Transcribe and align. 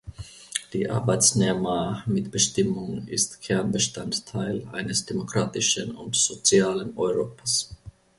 Die 0.73 0.89
Arbeitnehmermitbestimmung 0.89 3.07
ist 3.07 3.39
Kernbestandteil 3.43 4.67
eines 4.71 5.05
demokratischen 5.05 5.91
und 5.93 6.15
sozialen 6.15 6.97
Europas. 6.97 7.69